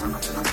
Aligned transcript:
か。 0.00 0.49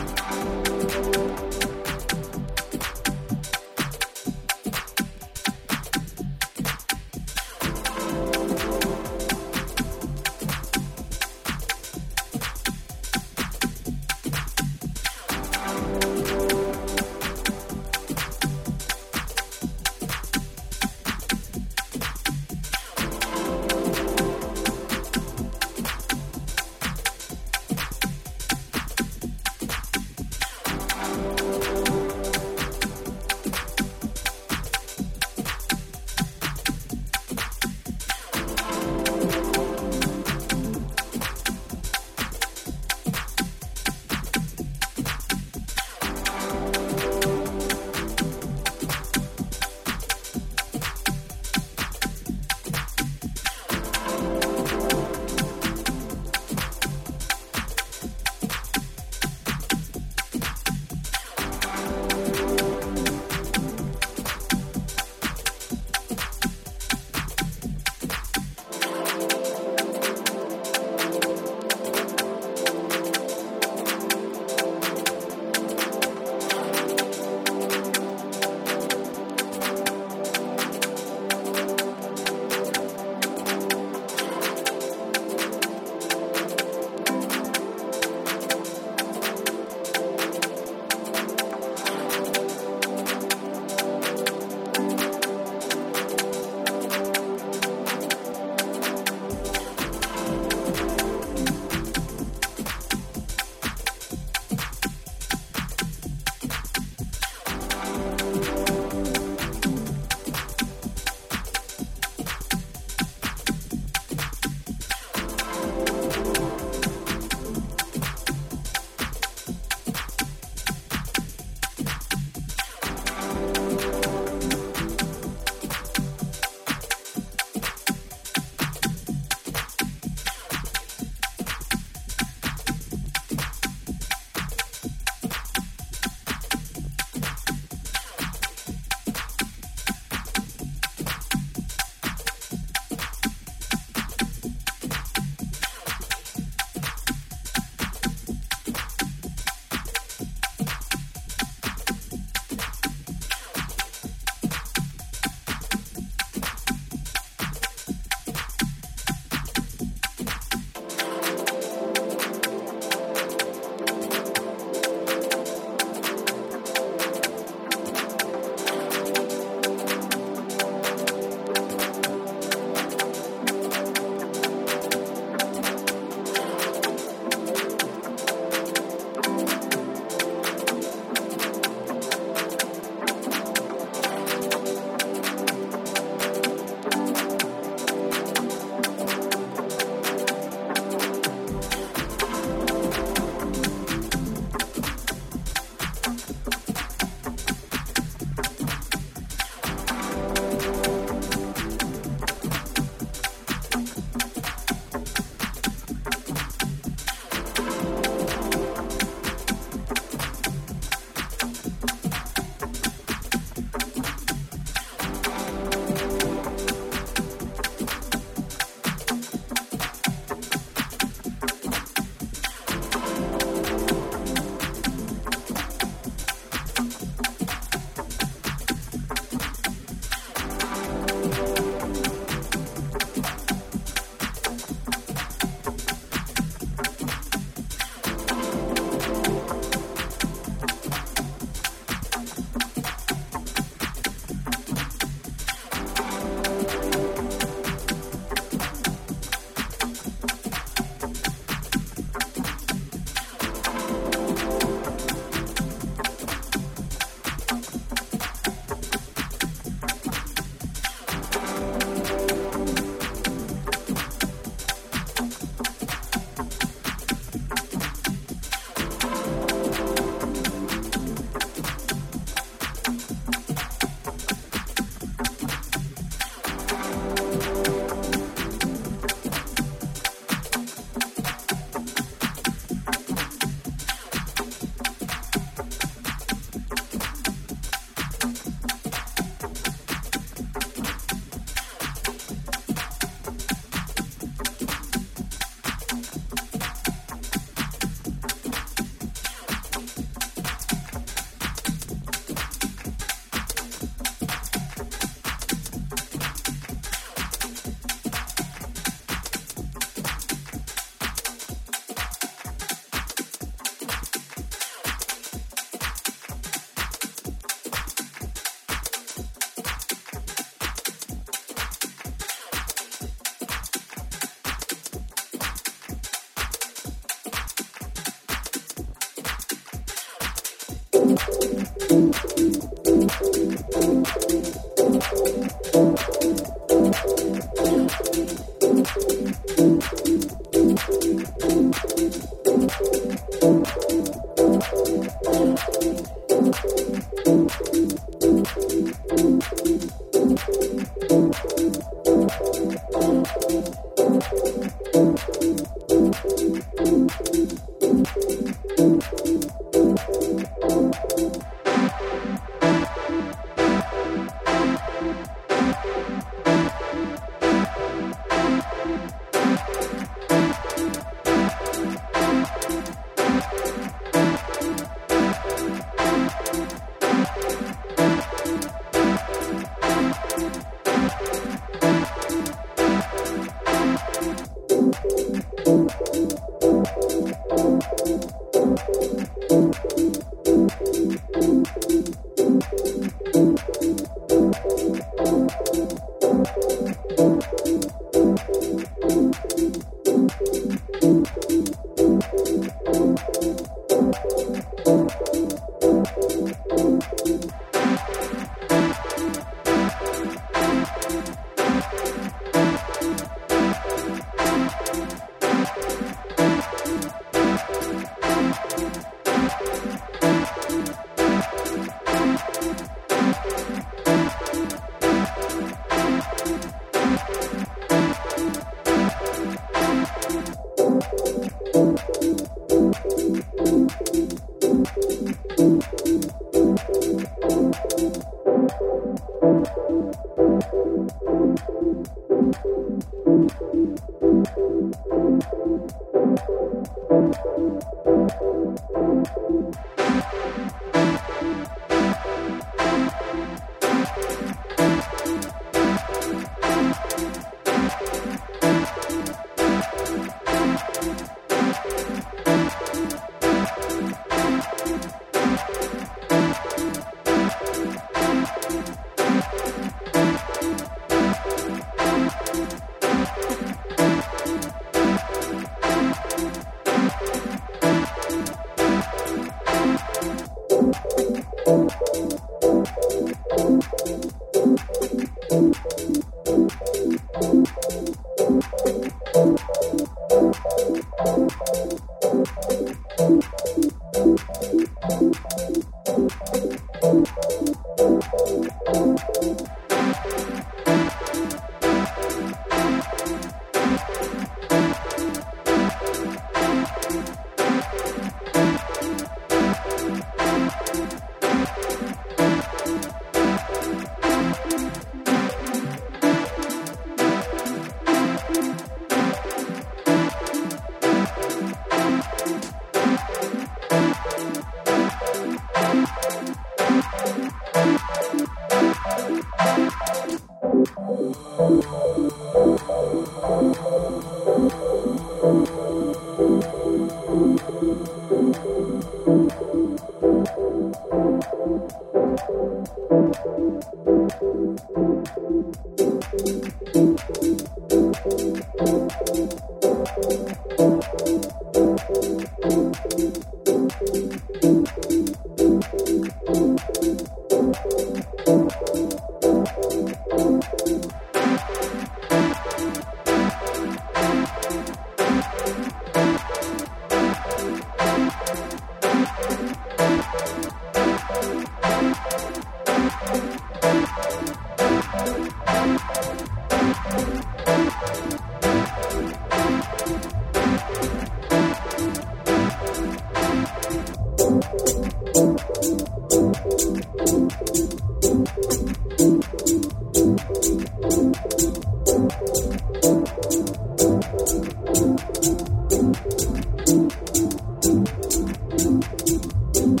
Thank 599.72 600.00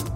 you. 0.00 0.15